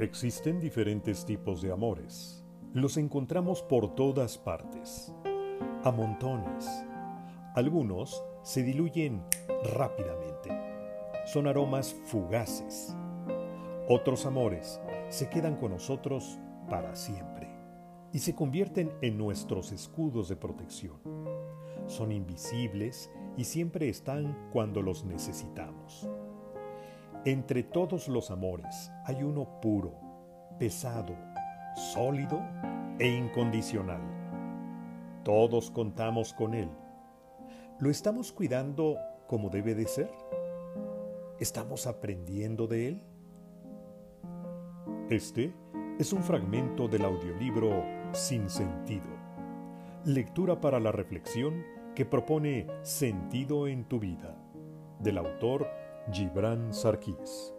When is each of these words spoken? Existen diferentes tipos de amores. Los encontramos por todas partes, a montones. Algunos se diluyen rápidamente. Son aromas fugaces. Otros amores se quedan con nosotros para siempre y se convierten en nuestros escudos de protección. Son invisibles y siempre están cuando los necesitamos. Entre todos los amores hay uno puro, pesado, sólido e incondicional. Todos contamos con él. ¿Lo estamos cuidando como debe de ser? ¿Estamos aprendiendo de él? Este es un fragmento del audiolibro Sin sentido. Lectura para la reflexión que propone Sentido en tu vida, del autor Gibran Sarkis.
Existen 0.00 0.60
diferentes 0.60 1.24
tipos 1.24 1.60
de 1.60 1.72
amores. 1.72 2.44
Los 2.72 2.96
encontramos 2.98 3.62
por 3.62 3.96
todas 3.96 4.38
partes, 4.38 5.12
a 5.82 5.90
montones. 5.90 6.68
Algunos 7.56 8.22
se 8.44 8.62
diluyen 8.62 9.24
rápidamente. 9.74 10.56
Son 11.26 11.48
aromas 11.48 11.92
fugaces. 12.04 12.96
Otros 13.88 14.24
amores 14.24 14.80
se 15.08 15.28
quedan 15.28 15.56
con 15.56 15.72
nosotros 15.72 16.38
para 16.70 16.94
siempre 16.94 17.50
y 18.12 18.20
se 18.20 18.36
convierten 18.36 18.92
en 19.02 19.18
nuestros 19.18 19.72
escudos 19.72 20.28
de 20.28 20.36
protección. 20.36 21.00
Son 21.86 22.12
invisibles 22.12 23.10
y 23.36 23.42
siempre 23.42 23.88
están 23.88 24.48
cuando 24.52 24.80
los 24.80 25.04
necesitamos. 25.04 26.08
Entre 27.28 27.62
todos 27.62 28.08
los 28.08 28.30
amores 28.30 28.90
hay 29.04 29.22
uno 29.22 29.60
puro, 29.60 29.92
pesado, 30.58 31.14
sólido 31.92 32.40
e 32.98 33.06
incondicional. 33.06 34.00
Todos 35.24 35.70
contamos 35.70 36.32
con 36.32 36.54
él. 36.54 36.70
¿Lo 37.80 37.90
estamos 37.90 38.32
cuidando 38.32 38.96
como 39.26 39.50
debe 39.50 39.74
de 39.74 39.86
ser? 39.86 40.10
¿Estamos 41.38 41.86
aprendiendo 41.86 42.66
de 42.66 42.88
él? 42.88 43.02
Este 45.10 45.52
es 45.98 46.14
un 46.14 46.22
fragmento 46.22 46.88
del 46.88 47.04
audiolibro 47.04 47.84
Sin 48.12 48.48
sentido. 48.48 49.10
Lectura 50.06 50.62
para 50.62 50.80
la 50.80 50.92
reflexión 50.92 51.62
que 51.94 52.06
propone 52.06 52.68
Sentido 52.80 53.68
en 53.68 53.84
tu 53.84 54.00
vida, 54.00 54.34
del 54.98 55.18
autor 55.18 55.68
Gibran 56.12 56.72
Sarkis. 56.72 57.52